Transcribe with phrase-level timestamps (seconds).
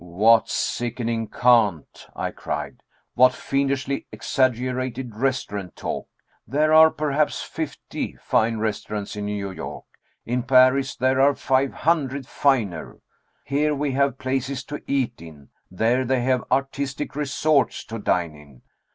[0.01, 2.81] '""What sickening cant!" I cried.
[3.13, 6.07] "What fiendishly exaggerated restaurant talk!
[6.47, 9.85] There are perhaps fifty fine restaurants in New York.
[10.25, 12.97] In Paris there are five hundred finer.
[13.45, 18.63] Here we have places to eat in; there they have artistic resorts to dine in.